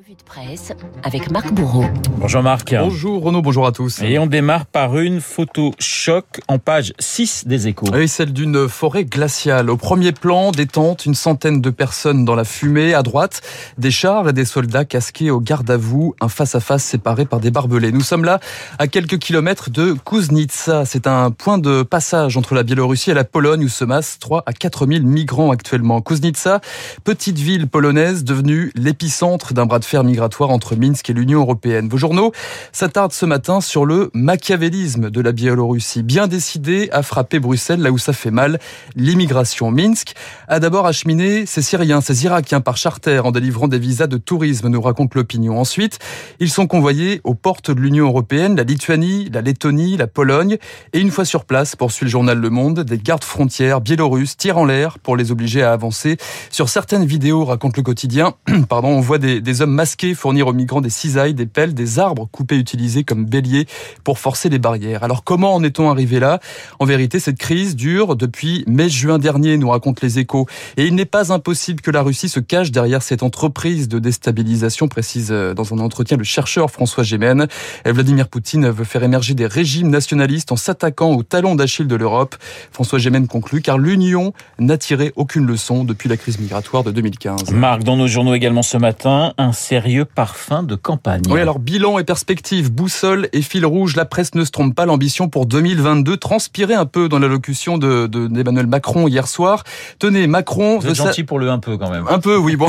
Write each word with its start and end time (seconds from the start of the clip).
Revue 0.00 0.14
de 0.14 0.22
presse 0.22 0.72
avec 1.02 1.30
Marc 1.30 1.52
Bourreau. 1.52 1.84
Bonjour 2.16 2.42
Marc. 2.42 2.74
Bonjour 2.74 3.22
Renaud, 3.22 3.42
bonjour 3.42 3.66
à 3.66 3.72
tous. 3.72 4.00
Et 4.00 4.18
on 4.18 4.26
démarre 4.26 4.64
par 4.64 4.98
une 4.98 5.20
photo 5.20 5.72
choc 5.78 6.24
en 6.48 6.58
page 6.58 6.94
6 6.98 7.46
des 7.46 7.68
échos. 7.68 7.86
Oui, 7.92 8.08
celle 8.08 8.32
d'une 8.32 8.66
forêt 8.66 9.04
glaciale. 9.04 9.68
Au 9.68 9.76
premier 9.76 10.12
plan, 10.12 10.52
des 10.52 10.66
tentes, 10.66 11.04
une 11.04 11.14
centaine 11.14 11.60
de 11.60 11.68
personnes 11.68 12.24
dans 12.24 12.34
la 12.34 12.44
fumée. 12.44 12.94
À 12.94 13.02
droite, 13.02 13.42
des 13.76 13.90
chars 13.90 14.28
et 14.28 14.32
des 14.32 14.46
soldats 14.46 14.86
casqués 14.86 15.30
au 15.30 15.38
garde 15.38 15.70
à 15.70 15.76
vous, 15.76 16.14
un 16.20 16.28
face-à-face 16.28 16.84
séparé 16.84 17.26
par 17.26 17.40
des 17.40 17.50
barbelés. 17.50 17.92
Nous 17.92 18.00
sommes 18.00 18.24
là 18.24 18.40
à 18.78 18.86
quelques 18.86 19.18
kilomètres 19.18 19.68
de 19.68 19.94
Kuznitsa. 20.06 20.86
C'est 20.86 21.08
un 21.08 21.30
point 21.30 21.58
de 21.58 21.82
passage 21.82 22.38
entre 22.38 22.54
la 22.54 22.62
Biélorussie 22.62 23.10
et 23.10 23.14
la 23.14 23.24
Pologne 23.24 23.64
où 23.64 23.68
se 23.68 23.84
massent 23.84 24.18
3 24.18 24.44
à 24.46 24.54
4 24.54 24.86
000 24.86 25.04
migrants 25.04 25.50
actuellement. 25.50 26.00
Kuznitsa, 26.00 26.62
petite 27.04 27.38
ville 27.38 27.68
polonaise 27.68 28.24
devenue 28.24 28.72
l'épicentre 28.76 29.52
d'un 29.52 29.66
bras 29.66 29.78
de 29.78 29.89
fer 29.90 30.04
migratoire 30.04 30.50
entre 30.50 30.76
Minsk 30.76 31.10
et 31.10 31.12
l'Union 31.12 31.40
européenne. 31.40 31.88
Vos 31.88 31.96
journaux 31.96 32.30
s'attardent 32.70 33.10
ce 33.10 33.26
matin 33.26 33.60
sur 33.60 33.84
le 33.84 34.12
machiavélisme 34.14 35.10
de 35.10 35.20
la 35.20 35.32
Biélorussie, 35.32 36.04
bien 36.04 36.28
décidé 36.28 36.88
à 36.92 37.02
frapper 37.02 37.40
Bruxelles 37.40 37.80
là 37.80 37.90
où 37.90 37.98
ça 37.98 38.12
fait 38.12 38.30
mal, 38.30 38.60
l'immigration. 38.94 39.72
Minsk 39.72 40.14
a 40.46 40.60
d'abord 40.60 40.86
acheminé 40.86 41.44
ses 41.44 41.60
Syriens, 41.60 42.00
ses 42.00 42.24
Irakiens 42.24 42.60
par 42.60 42.76
charter 42.76 43.18
en 43.18 43.32
délivrant 43.32 43.66
des 43.66 43.80
visas 43.80 44.06
de 44.06 44.16
tourisme, 44.16 44.68
nous 44.68 44.80
raconte 44.80 45.16
l'opinion. 45.16 45.58
Ensuite, 45.58 45.98
ils 46.38 46.50
sont 46.50 46.68
convoyés 46.68 47.20
aux 47.24 47.34
portes 47.34 47.72
de 47.72 47.80
l'Union 47.80 48.06
européenne, 48.06 48.54
la 48.54 48.62
Lituanie, 48.62 49.28
la 49.32 49.40
Lettonie, 49.40 49.96
la 49.96 50.06
Pologne, 50.06 50.58
et 50.92 51.00
une 51.00 51.10
fois 51.10 51.24
sur 51.24 51.44
place, 51.44 51.74
poursuit 51.74 52.04
le 52.04 52.12
journal 52.12 52.38
Le 52.38 52.50
Monde, 52.50 52.84
des 52.84 52.98
gardes 52.98 53.24
frontières 53.24 53.80
biélorusses 53.80 54.36
tirent 54.36 54.58
en 54.58 54.66
l'air 54.66 55.00
pour 55.00 55.16
les 55.16 55.32
obliger 55.32 55.64
à 55.64 55.72
avancer. 55.72 56.16
Sur 56.50 56.68
certaines 56.68 57.06
vidéos, 57.06 57.44
raconte 57.44 57.76
le 57.76 57.82
quotidien, 57.82 58.34
pardon, 58.68 58.90
on 58.90 59.00
voit 59.00 59.18
des 59.18 59.62
hommes 59.62 59.69
masqués 59.70 60.14
fournir 60.14 60.46
aux 60.46 60.52
migrants 60.52 60.80
des 60.80 60.90
cisailles, 60.90 61.34
des 61.34 61.46
pelles, 61.46 61.74
des 61.74 61.98
arbres 61.98 62.28
coupés 62.30 62.56
utilisés 62.56 63.04
comme 63.04 63.24
béliers 63.24 63.66
pour 64.04 64.18
forcer 64.18 64.48
les 64.48 64.58
barrières. 64.58 65.02
Alors 65.02 65.24
comment 65.24 65.54
en 65.54 65.62
est-on 65.62 65.90
arrivé 65.90 66.20
là? 66.20 66.40
En 66.78 66.84
vérité, 66.84 67.18
cette 67.20 67.38
crise 67.38 67.76
dure 67.76 68.16
depuis 68.16 68.64
mai-juin 68.66 69.18
dernier, 69.18 69.56
nous 69.56 69.70
racontent 69.70 70.00
les 70.02 70.18
échos. 70.18 70.46
Et 70.76 70.86
il 70.86 70.94
n'est 70.94 71.04
pas 71.04 71.32
impossible 71.32 71.80
que 71.80 71.90
la 71.90 72.02
Russie 72.02 72.28
se 72.28 72.40
cache 72.40 72.70
derrière 72.70 73.02
cette 73.02 73.22
entreprise 73.22 73.88
de 73.88 73.98
déstabilisation, 73.98 74.88
précise 74.88 75.28
euh, 75.30 75.54
dans 75.54 75.72
un 75.74 75.78
entretien 75.78 76.16
le 76.16 76.24
chercheur 76.24 76.70
François 76.70 77.04
Gémen. 77.04 77.46
Vladimir 77.86 78.28
Poutine 78.28 78.68
veut 78.68 78.84
faire 78.84 79.02
émerger 79.02 79.34
des 79.34 79.46
régimes 79.46 79.88
nationalistes 79.88 80.52
en 80.52 80.56
s'attaquant 80.56 81.12
au 81.12 81.22
talon 81.22 81.54
d'Achille 81.54 81.86
de 81.86 81.96
l'Europe. 81.96 82.36
François 82.72 82.98
Gémen 82.98 83.26
conclut 83.26 83.62
car 83.62 83.78
l'Union 83.78 84.32
n'a 84.58 84.78
tiré 84.78 85.12
aucune 85.16 85.46
leçon 85.46 85.84
depuis 85.84 86.08
la 86.08 86.16
crise 86.16 86.38
migratoire 86.38 86.84
de 86.84 86.90
2015. 86.90 87.50
Marc, 87.52 87.82
dans 87.82 87.96
nos 87.96 88.06
journaux 88.06 88.34
également 88.34 88.62
ce 88.62 88.76
matin, 88.76 89.32
sérieux 89.60 90.04
parfum 90.04 90.62
de 90.62 90.74
campagne. 90.74 91.22
Oui, 91.28 91.38
alors 91.38 91.58
bilan 91.58 91.98
et 91.98 92.04
perspective, 92.04 92.72
boussole 92.72 93.28
et 93.32 93.42
fil 93.42 93.66
rouge, 93.66 93.94
la 93.94 94.04
presse 94.04 94.34
ne 94.34 94.44
se 94.44 94.50
trompe 94.50 94.74
pas. 94.74 94.86
L'ambition 94.86 95.28
pour 95.28 95.46
2022 95.46 96.16
transpirait 96.16 96.74
un 96.74 96.86
peu 96.86 97.08
dans 97.08 97.18
l'allocution 97.18 97.78
de 97.78 98.06
d'Emmanuel 98.06 98.66
Macron 98.66 99.06
hier 99.06 99.28
soir. 99.28 99.64
Tenez, 99.98 100.26
Macron 100.26 100.78
Vous 100.78 100.88
êtes 100.88 100.94
gentil 100.94 101.24
pour 101.24 101.38
le 101.38 101.50
un 101.50 101.58
peu 101.58 101.76
quand 101.76 101.90
même. 101.90 102.06
Un 102.08 102.18
peu, 102.18 102.36
oui, 102.36 102.56
bon, 102.56 102.68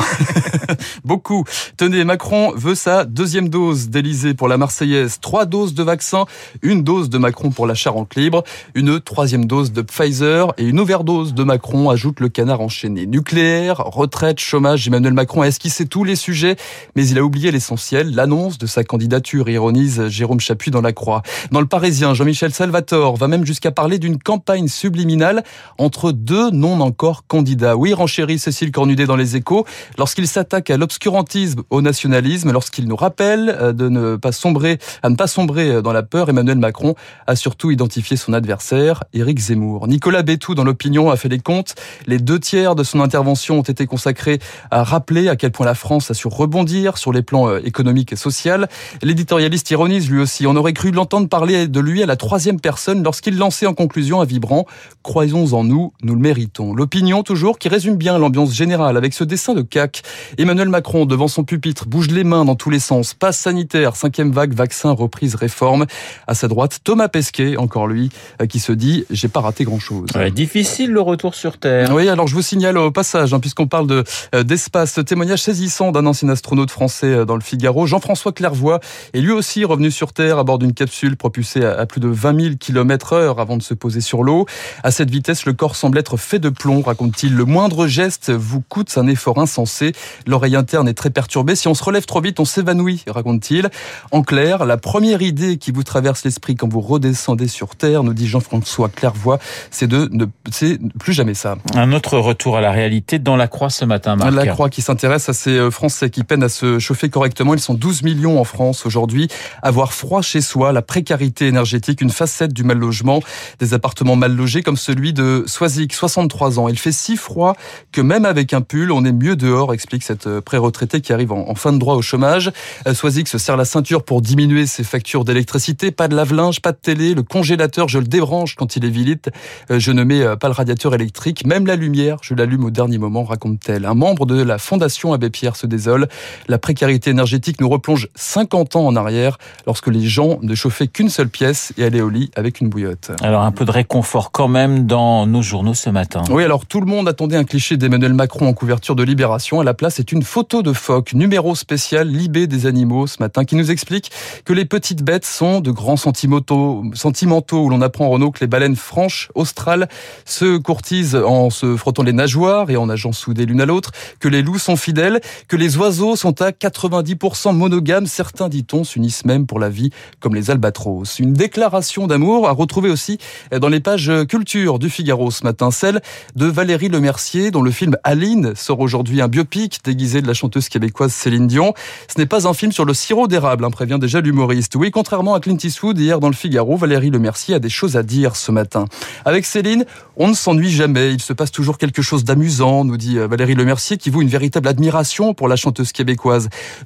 beaucoup. 1.05 1.45
Tenez, 1.77 2.03
Macron 2.03 2.51
veut 2.55 2.75
sa 2.75 3.05
deuxième 3.05 3.49
dose 3.49 3.89
d'Elysée 3.89 4.33
pour 4.33 4.47
la 4.47 4.57
Marseillaise, 4.57 5.19
trois 5.21 5.45
doses 5.45 5.73
de 5.73 5.83
vaccin, 5.83 6.25
une 6.61 6.83
dose 6.83 7.09
de 7.09 7.17
Macron 7.17 7.51
pour 7.51 7.67
la 7.67 7.73
Charente 7.73 8.15
libre, 8.15 8.43
une 8.75 8.99
troisième 8.99 9.45
dose 9.45 9.71
de 9.71 9.81
Pfizer 9.81 10.53
et 10.57 10.65
une 10.65 10.79
overdose 10.79 11.33
de 11.33 11.43
Macron, 11.43 11.89
ajoute 11.89 12.19
le 12.19 12.29
canard 12.29 12.61
enchaîné. 12.61 13.05
Nucléaire, 13.05 13.77
retraite, 13.77 14.39
chômage, 14.39 14.87
Emmanuel 14.87 15.13
Macron 15.13 15.41
a 15.41 15.47
esquissé 15.47 15.85
tous 15.85 16.03
les 16.03 16.15
sujets? 16.15 16.57
Mais 16.95 17.07
il 17.07 17.17
a 17.17 17.23
oublié 17.23 17.51
l'essentiel, 17.51 18.13
l'annonce 18.15 18.57
de 18.57 18.65
sa 18.65 18.83
candidature, 18.83 19.49
ironise 19.49 20.07
Jérôme 20.07 20.39
Chapuis 20.39 20.71
dans 20.71 20.81
La 20.81 20.93
Croix. 20.93 21.21
Dans 21.51 21.59
le 21.59 21.65
Parisien, 21.65 22.13
Jean-Michel 22.13 22.53
Salvatore 22.53 23.15
va 23.15 23.27
même 23.27 23.45
jusqu'à 23.45 23.71
parler 23.71 23.99
d'une 23.99 24.17
campagne 24.17 24.67
subliminale 24.67 25.43
entre 25.77 26.11
deux 26.11 26.49
non 26.51 26.79
encore 26.81 27.25
candidats. 27.27 27.75
Oui, 27.75 27.93
renchérit 27.93 28.39
Cécile 28.39 28.71
Cornudet 28.71 29.05
dans 29.05 29.15
Les 29.15 29.35
Échos, 29.35 29.65
lorsqu'il 29.97 30.27
s'attaque 30.27 30.69
à 30.69 30.77
l'obscurantisme, 30.77 31.61
au 31.69 31.81
nationalisme, 31.81 32.51
lorsqu'il 32.51 32.87
nous 32.87 32.95
rappelle 32.95 33.55
euh, 33.59 33.73
de 33.73 33.89
ne 33.89 34.15
pas 34.15 34.31
sombrer, 34.31 34.79
à 35.03 35.09
ne 35.09 35.15
pas 35.15 35.27
sombrer 35.27 35.81
dans 35.81 35.93
la 35.93 36.03
peur, 36.03 36.29
Emmanuel 36.29 36.57
Macron 36.57 36.95
a 37.27 37.35
surtout 37.35 37.71
identifié 37.71 38.17
son 38.17 38.33
adversaire, 38.33 39.03
Éric 39.13 39.39
Zemmour. 39.39 39.87
Nicolas 39.87 40.23
Bétou, 40.23 40.55
dans 40.55 40.63
l'opinion, 40.63 41.09
a 41.09 41.15
fait 41.15 41.29
les 41.29 41.39
comptes. 41.39 41.75
Les 42.07 42.19
deux 42.19 42.39
tiers 42.39 42.75
de 42.75 42.83
son 42.83 43.01
intervention 43.01 43.59
ont 43.59 43.63
été 43.63 43.85
consacrés 43.85 44.39
à 44.69 44.83
rappeler 44.83 45.29
à 45.29 45.35
quel 45.35 45.51
point 45.51 45.65
la 45.65 45.75
France 45.75 46.11
a 46.11 46.13
su 46.13 46.27
rebondir 46.27 46.70
sur 46.95 47.11
les 47.11 47.21
plans 47.21 47.49
euh, 47.49 47.59
économiques 47.65 48.13
et 48.13 48.15
social. 48.15 48.69
L'éditorialiste 49.01 49.69
ironise 49.71 50.09
lui 50.09 50.21
aussi. 50.21 50.47
On 50.47 50.55
aurait 50.55 50.73
cru 50.73 50.91
l'entendre 50.91 51.27
parler 51.27 51.67
de 51.67 51.79
lui 51.79 52.01
à 52.01 52.05
la 52.05 52.15
troisième 52.15 52.59
personne 52.59 53.03
lorsqu'il 53.03 53.37
lançait 53.37 53.65
en 53.65 53.73
conclusion 53.73 54.21
un 54.21 54.25
vibrant 54.25 54.65
«Croyons 55.03 55.53
en 55.53 55.63
nous, 55.63 55.93
nous 56.03 56.15
le 56.15 56.21
méritons». 56.21 56.73
L'opinion 56.75 57.23
toujours 57.23 57.59
qui 57.59 57.69
résume 57.69 57.95
bien 57.95 58.17
l'ambiance 58.17 58.53
générale 58.53 58.97
avec 58.97 59.13
ce 59.13 59.23
dessin 59.23 59.53
de 59.53 59.61
CAC. 59.61 60.03
Emmanuel 60.37 60.69
Macron 60.69 61.05
devant 61.05 61.27
son 61.27 61.43
pupitre 61.43 61.87
bouge 61.87 62.07
les 62.07 62.23
mains 62.23 62.45
dans 62.45 62.55
tous 62.55 62.69
les 62.69 62.79
sens. 62.79 63.13
Passe 63.13 63.37
sanitaire, 63.37 63.95
cinquième 63.95 64.31
vague, 64.31 64.53
vaccin, 64.53 64.91
reprise, 64.91 65.35
réforme. 65.35 65.85
À 66.27 66.35
sa 66.35 66.47
droite, 66.47 66.79
Thomas 66.83 67.09
Pesquet, 67.09 67.57
encore 67.57 67.87
lui, 67.87 68.09
euh, 68.41 68.45
qui 68.45 68.59
se 68.59 68.71
dit 68.71 69.05
«J'ai 69.09 69.27
pas 69.27 69.41
raté 69.41 69.63
grand-chose 69.63 70.07
ouais, 70.15 70.31
Difficile 70.31 70.91
le 70.91 71.01
retour 71.01 71.35
sur 71.35 71.57
Terre. 71.57 71.89
Oui, 71.93 72.07
alors 72.07 72.27
je 72.27 72.35
vous 72.35 72.41
signale 72.41 72.77
au 72.77 72.91
passage, 72.91 73.33
hein, 73.33 73.39
puisqu'on 73.39 73.67
parle 73.67 73.87
de 73.87 74.03
euh, 74.35 74.43
d'espace, 74.43 74.93
ce 74.93 75.01
témoignage 75.01 75.41
saisissant 75.41 75.91
d'un 75.91 76.05
ancien 76.05 76.29
astronaute 76.29 76.60
français 76.69 77.07
euh, 77.07 77.25
dans 77.25 77.35
le 77.35 77.41
Figaro. 77.41 77.87
Jean-François 77.87 78.31
Clairvoy 78.31 78.79
est 79.13 79.21
lui 79.21 79.31
aussi 79.31 79.65
revenu 79.65 79.89
sur 79.89 80.13
Terre 80.13 80.37
à 80.37 80.43
bord 80.43 80.59
d'une 80.59 80.73
capsule 80.73 81.17
propulsée 81.17 81.65
à 81.65 81.85
plus 81.85 81.99
de 81.99 82.07
20 82.07 82.41
000 82.41 82.55
km 82.59 83.13
heure 83.13 83.39
avant 83.39 83.57
de 83.57 83.63
se 83.63 83.73
poser 83.73 84.01
sur 84.01 84.21
l'eau. 84.21 84.45
À 84.83 84.91
cette 84.91 85.09
vitesse, 85.09 85.45
le 85.45 85.53
corps 85.53 85.75
semble 85.75 85.97
être 85.97 86.17
fait 86.17 86.39
de 86.39 86.49
plomb, 86.49 86.81
raconte-t-il. 86.81 87.33
Le 87.33 87.45
moindre 87.45 87.87
geste 87.87 88.29
vous 88.29 88.61
coûte 88.61 88.95
un 88.97 89.07
effort 89.07 89.39
insensé. 89.39 89.93
L'oreille 90.27 90.55
interne 90.55 90.87
est 90.87 90.93
très 90.93 91.09
perturbée. 91.09 91.55
Si 91.55 91.67
on 91.67 91.73
se 91.73 91.83
relève 91.83 92.05
trop 92.05 92.21
vite, 92.21 92.39
on 92.39 92.45
s'évanouit, 92.45 93.03
raconte-t-il. 93.07 93.69
En 94.11 94.21
clair, 94.21 94.65
la 94.65 94.77
première 94.77 95.21
idée 95.21 95.57
qui 95.57 95.71
vous 95.71 95.83
traverse 95.83 96.23
l'esprit 96.23 96.55
quand 96.55 96.67
vous 96.67 96.81
redescendez 96.81 97.47
sur 97.47 97.75
Terre, 97.75 98.03
nous 98.03 98.13
dit 98.13 98.27
Jean-François 98.27 98.89
Clairvoy, 98.89 99.39
c'est 99.69 99.87
de 99.87 100.09
ne 100.11 100.25
c'est 100.51 100.79
plus 100.99 101.13
jamais 101.13 101.33
ça. 101.33 101.55
Un 101.75 101.91
autre 101.93 102.17
retour 102.17 102.57
à 102.57 102.61
la 102.61 102.71
réalité 102.71 103.19
dans 103.19 103.35
la 103.35 103.47
Croix 103.47 103.69
ce 103.69 103.85
matin, 103.85 104.15
Marc. 104.15 104.31
La 104.31 104.47
Croix 104.47 104.69
qui 104.69 104.81
s'intéresse 104.81 105.29
à 105.29 105.33
ces 105.33 105.51
euh, 105.51 105.71
Français 105.71 106.09
qui 106.09 106.23
peinent 106.23 106.43
à 106.43 106.49
se 106.51 106.77
chauffer 106.77 107.09
correctement. 107.09 107.55
Ils 107.55 107.59
sont 107.59 107.73
12 107.73 108.03
millions 108.03 108.39
en 108.39 108.43
France 108.43 108.85
aujourd'hui. 108.85 109.27
Avoir 109.63 109.93
froid 109.93 110.21
chez 110.21 110.41
soi, 110.41 110.71
la 110.71 110.83
précarité 110.83 111.47
énergétique, 111.47 112.01
une 112.01 112.11
facette 112.11 112.53
du 112.53 112.63
mal 112.63 112.77
logement, 112.77 113.21
des 113.59 113.73
appartements 113.73 114.15
mal 114.15 114.35
logés 114.35 114.61
comme 114.61 114.77
celui 114.77 115.13
de 115.13 115.43
Soisic, 115.47 115.93
63 115.93 116.59
ans. 116.59 116.69
Il 116.69 116.77
fait 116.77 116.91
si 116.91 117.17
froid 117.17 117.55
que 117.91 118.01
même 118.01 118.25
avec 118.25 118.53
un 118.53 118.61
pull, 118.61 118.91
on 118.91 119.03
est 119.03 119.11
mieux 119.11 119.35
dehors, 119.35 119.73
explique 119.73 120.03
cette 120.03 120.27
euh, 120.27 120.41
pré-retraitée 120.41 121.01
qui 121.01 121.13
arrive 121.13 121.31
en 121.31 121.55
fin 121.55 121.73
de 121.73 121.79
droit 121.79 121.95
au 121.95 122.01
chômage. 122.01 122.51
Euh, 122.87 122.93
Soisic 122.93 123.27
se 123.27 123.37
serre 123.37 123.57
la 123.57 123.65
ceinture 123.65 124.03
pour 124.03 124.21
diminuer 124.21 124.67
ses 124.67 124.83
factures 124.83 125.25
d'électricité. 125.25 125.91
Pas 125.91 126.07
de 126.07 126.15
lave-linge, 126.15 126.61
pas 126.61 126.71
de 126.71 126.77
télé. 126.77 127.15
Le 127.15 127.23
congélateur, 127.23 127.87
je 127.87 127.97
le 127.99 128.05
débranche 128.05 128.55
quand 128.55 128.75
il 128.75 128.85
est 128.85 128.89
vilite. 128.89 129.29
Je 129.69 129.91
ne 129.91 130.03
mets 130.03 130.35
pas 130.37 130.47
le 130.47 130.53
radiateur 130.53 130.93
électrique. 130.93 131.45
Même 131.45 131.65
la 131.65 131.75
lumière, 131.75 132.17
je 132.21 132.33
l'allume 132.33 132.65
au 132.65 132.69
dernier 132.69 132.97
moment, 132.97 133.23
raconte-t-elle. 133.23 133.85
Un 133.85 133.93
membre 133.93 134.25
de 134.25 134.41
la 134.41 134.57
Fondation 134.57 135.13
Abbé 135.13 135.29
Pierre 135.29 135.55
se 135.55 135.67
désole. 135.67 136.07
La 136.47 136.57
précarité 136.57 137.09
énergétique 137.09 137.61
nous 137.61 137.69
replonge 137.69 138.07
50 138.15 138.75
ans 138.75 138.85
en 138.85 138.95
arrière 138.95 139.37
lorsque 139.67 139.87
les 139.87 140.05
gens 140.05 140.39
ne 140.41 140.55
chauffaient 140.55 140.87
qu'une 140.87 141.09
seule 141.09 141.29
pièce 141.29 141.73
et 141.77 141.83
allaient 141.83 142.01
au 142.01 142.09
lit 142.09 142.31
avec 142.35 142.61
une 142.61 142.69
bouillotte. 142.69 143.11
Alors 143.21 143.43
un 143.43 143.51
peu 143.51 143.65
de 143.65 143.71
réconfort 143.71 144.31
quand 144.31 144.47
même 144.47 144.85
dans 144.87 145.25
nos 145.27 145.41
journaux 145.41 145.73
ce 145.73 145.89
matin. 145.89 146.23
Oui, 146.29 146.43
alors 146.43 146.65
tout 146.65 146.79
le 146.79 146.85
monde 146.85 147.07
attendait 147.07 147.37
un 147.37 147.43
cliché 147.43 147.77
d'Emmanuel 147.77 148.13
Macron 148.13 148.47
en 148.47 148.53
couverture 148.53 148.95
de 148.95 149.03
Libération. 149.03 149.59
À 149.59 149.63
la 149.63 149.73
place, 149.73 149.95
c'est 149.95 150.11
une 150.11 150.23
photo 150.23 150.61
de 150.61 150.73
phoque, 150.73 151.13
numéro 151.13 151.55
spécial 151.55 152.07
Libé 152.07 152.47
des 152.47 152.65
animaux 152.65 153.07
ce 153.07 153.17
matin, 153.19 153.45
qui 153.45 153.55
nous 153.55 153.71
explique 153.71 154.11
que 154.45 154.53
les 154.53 154.65
petites 154.65 155.03
bêtes 155.03 155.25
sont 155.25 155.59
de 155.59 155.71
grands 155.71 155.97
sentimentaux, 155.97 156.83
sentimentaux 156.93 157.63
où 157.63 157.69
l'on 157.69 157.81
apprend 157.81 158.09
Renaud 158.09 158.31
que 158.31 158.39
les 158.41 158.47
baleines 158.47 158.75
franches 158.75 159.29
australes 159.35 159.87
se 160.25 160.57
courtisent 160.57 161.15
en 161.15 161.49
se 161.49 161.75
frottant 161.75 162.03
les 162.03 162.13
nageoires 162.13 162.69
et 162.69 162.77
en 162.77 162.87
nageant 162.87 163.11
soudés 163.11 163.45
l'une 163.45 163.61
à 163.61 163.65
l'autre, 163.65 163.91
que 164.19 164.27
les 164.27 164.41
loups 164.41 164.59
sont 164.59 164.75
fidèles, 164.75 165.21
que 165.47 165.55
les 165.55 165.77
oiseaux 165.77 166.15
sont 166.15 166.30
à 166.39 166.51
90% 166.51 167.55
monogames. 167.55 168.05
Certains, 168.05 168.49
dit-on, 168.49 168.83
s'unissent 168.83 169.25
même 169.25 169.45
pour 169.45 169.59
la 169.59 169.69
vie, 169.69 169.91
comme 170.19 170.35
les 170.35 170.51
albatros. 170.51 171.19
Une 171.19 171.33
déclaration 171.33 172.07
d'amour 172.07 172.47
à 172.47 172.51
retrouver 172.51 172.89
aussi 172.89 173.17
dans 173.51 173.69
les 173.69 173.79
pages 173.79 174.11
culture 174.27 174.79
du 174.79 174.89
Figaro 174.89 175.31
ce 175.31 175.43
matin, 175.43 175.71
celle 175.71 176.01
de 176.35 176.45
Valérie 176.45 176.89
Lemercier, 176.89 177.51
dont 177.51 177.61
le 177.61 177.71
film 177.71 177.97
Aline 178.03 178.53
sort 178.55 178.79
aujourd'hui 178.79 179.21
un 179.21 179.27
biopic 179.27 179.79
déguisé 179.83 180.21
de 180.21 180.27
la 180.27 180.33
chanteuse 180.33 180.69
québécoise 180.69 181.11
Céline 181.11 181.47
Dion. 181.47 181.73
Ce 182.07 182.19
n'est 182.19 182.25
pas 182.25 182.47
un 182.47 182.53
film 182.53 182.71
sur 182.71 182.85
le 182.85 182.93
sirop 182.93 183.27
d'érable, 183.27 183.65
hein, 183.65 183.71
prévient 183.71 183.97
déjà 183.99 184.21
l'humoriste. 184.21 184.75
Oui, 184.75 184.91
contrairement 184.91 185.33
à 185.33 185.39
Clint 185.39 185.57
Eastwood, 185.61 185.99
hier 185.99 186.19
dans 186.19 186.29
le 186.29 186.35
Figaro, 186.35 186.77
Valérie 186.77 187.09
Lemercier 187.09 187.55
a 187.55 187.59
des 187.59 187.69
choses 187.69 187.97
à 187.97 188.03
dire 188.03 188.35
ce 188.35 188.51
matin. 188.51 188.85
Avec 189.25 189.45
Céline, 189.45 189.85
on 190.17 190.29
ne 190.29 190.33
s'ennuie 190.33 190.71
jamais. 190.71 191.13
Il 191.13 191.21
se 191.21 191.33
passe 191.33 191.51
toujours 191.51 191.77
quelque 191.77 192.01
chose 192.01 192.23
d'amusant, 192.23 192.85
nous 192.85 192.97
dit 192.97 193.17
Valérie 193.17 193.55
Lemercier, 193.55 193.97
qui 193.97 194.09
vaut 194.09 194.21
une 194.21 194.29
véritable 194.29 194.67
admiration 194.67 195.33
pour 195.33 195.47
la 195.47 195.55
chanteuse 195.55 195.91
québécoise 195.91 196.20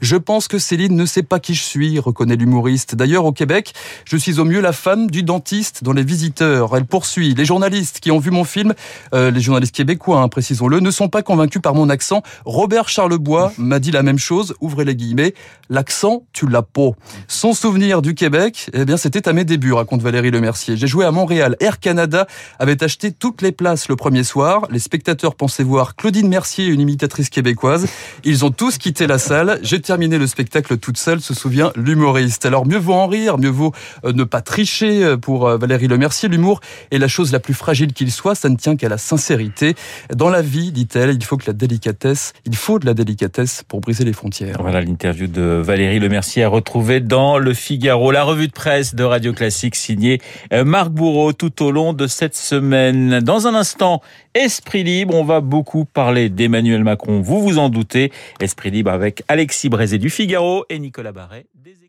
Je 0.01 0.15
pense 0.15 0.47
que 0.47 0.59
Céline 0.59 0.95
ne 0.95 1.05
sait 1.05 1.23
pas 1.23 1.39
qui 1.39 1.53
je 1.53 1.63
suis, 1.63 1.99
reconnaît 1.99 2.35
l'humoriste. 2.35 2.95
D'ailleurs, 2.95 3.25
au 3.25 3.31
Québec, 3.31 3.73
je 4.05 4.17
suis 4.17 4.39
au 4.39 4.45
mieux 4.45 4.61
la 4.61 4.71
femme 4.71 5.09
du 5.09 5.23
dentiste 5.23 5.83
dans 5.83 5.93
Les 5.93 6.03
Visiteurs. 6.03 6.75
Elle 6.75 6.85
poursuit. 6.85 7.33
Les 7.33 7.45
journalistes 7.45 7.99
qui 7.99 8.11
ont 8.11 8.19
vu 8.19 8.31
mon 8.31 8.43
film, 8.43 8.73
euh, 9.13 9.31
les 9.31 9.41
journalistes 9.41 9.75
québécois, 9.75 10.19
hein, 10.21 10.27
précisons-le, 10.27 10.79
ne 10.79 10.91
sont 10.91 11.09
pas 11.09 11.23
convaincus 11.23 11.61
par 11.61 11.75
mon 11.75 11.89
accent. 11.89 12.23
Robert 12.45 12.89
Charlebois 12.89 13.51
m'a 13.57 13.79
dit 13.79 13.91
la 13.91 14.03
même 14.03 14.19
chose, 14.19 14.55
ouvrez 14.61 14.85
les 14.85 14.95
guillemets, 14.95 15.33
l'accent, 15.69 16.23
tu 16.33 16.47
l'as 16.47 16.61
pas. 16.61 16.91
Son 17.27 17.53
souvenir 17.53 18.01
du 18.01 18.15
Québec, 18.15 18.69
eh 18.73 18.85
bien, 18.85 18.97
c'était 18.97 19.27
à 19.27 19.33
mes 19.33 19.45
débuts, 19.45 19.73
raconte 19.73 20.01
Valérie 20.01 20.31
Lemercier. 20.31 20.77
J'ai 20.77 20.88
joué 20.88 21.05
à 21.05 21.11
Montréal. 21.11 21.55
Air 21.59 21.79
Canada 21.79 22.27
avait 22.59 22.83
acheté 22.83 23.11
toutes 23.11 23.41
les 23.41 23.51
places 23.51 23.89
le 23.89 23.95
premier 23.95 24.23
soir. 24.23 24.67
Les 24.69 24.79
spectateurs 24.79 25.35
pensaient 25.35 25.63
voir 25.63 25.95
Claudine 25.95 26.27
Mercier, 26.27 26.67
une 26.67 26.79
imitatrice 26.79 27.29
québécoise. 27.29 27.88
Ils 28.23 28.45
ont 28.45 28.51
tous 28.51 28.77
quitté 28.77 29.07
la 29.07 29.14
salle. 29.17 29.59
J'ai 29.62 29.81
terminé 29.81 30.17
le 30.17 30.27
spectacle 30.27 30.77
toute 30.77 30.97
seule, 30.97 31.21
se 31.21 31.33
souvient 31.33 31.71
l'humoriste. 31.75 32.45
Alors 32.45 32.65
mieux 32.65 32.77
vaut 32.77 32.94
en 32.94 33.07
rire, 33.07 33.38
mieux 33.38 33.50
vaut 33.50 33.73
euh, 34.03 34.13
ne 34.13 34.23
pas 34.23 34.41
tricher 34.41 35.03
euh, 35.03 35.17
pour 35.17 35.47
euh, 35.47 35.57
Valérie 35.57 35.88
Lemercier. 35.88 36.29
L'humour 36.29 36.62
est 36.91 36.97
la 36.97 37.07
chose 37.07 37.31
la 37.31 37.39
plus 37.39 37.53
fragile 37.53 37.94
qu'il 37.94 38.12
soit. 38.12 38.35
Ça 38.35 38.50
ne 38.50 38.56
tient 38.56 38.75
qu'à 38.75 38.89
la 38.89 38.97
sincérité. 38.97 39.75
Dans 40.15 40.29
la 40.29 40.41
vie, 40.41 40.71
dit-elle, 40.71 41.12
il 41.12 41.23
faut 41.23 41.38
que 41.38 41.45
la 41.47 41.53
délicatesse, 41.53 42.33
il 42.45 42.56
faut 42.56 42.79
de 42.79 42.85
la 42.85 42.94
délicatesse 42.94 43.63
pour 43.67 43.81
briser 43.81 44.03
les 44.03 44.13
frontières. 44.13 44.57
Voilà 44.59 44.81
l'interview 44.81 45.27
de 45.27 45.62
Valérie 45.63 46.00
Lemercier 46.00 46.44
à 46.44 46.50
retrouver 46.50 47.00
dans 47.00 47.38
Le 47.38 47.53
Figaro, 47.53 48.12
la 48.12 48.23
revue 48.23 48.47
de 48.47 48.53
presse 48.53 48.95
de 48.95 49.03
Radio 49.03 49.33
Classique 49.33 49.75
signée 49.75 50.21
Marc 50.51 50.89
Bourreau 50.89 51.33
tout 51.33 51.63
au 51.63 51.71
long 51.71 51.94
de 51.94 52.07
cette 52.07 52.35
semaine. 52.35 53.19
Dans 53.19 53.47
un 53.47 53.56
instant, 53.56 54.01
Esprit 54.35 54.83
libre, 54.83 55.15
on 55.15 55.23
va 55.23 55.39
beaucoup 55.39 55.85
parler 55.85 56.27
d'Emmanuel 56.27 56.83
Macron, 56.83 57.21
vous 57.21 57.41
vous 57.41 57.57
en 57.57 57.69
doutez. 57.69 58.11
Esprit 58.41 58.69
libre 58.69 58.91
avec 58.91 59.23
Alexis 59.29 59.69
Brézé 59.69 59.97
du 59.97 60.09
Figaro 60.09 60.65
et 60.67 60.77
Nicolas 60.77 61.13
Barret 61.13 61.45
des 61.55 61.84